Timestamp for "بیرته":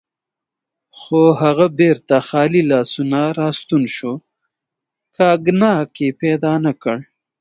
1.79-2.17